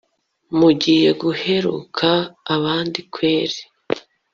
mugiye 0.57 1.09
guheruka 1.21 2.09
abandi 2.55 2.99
kweri 3.13 3.59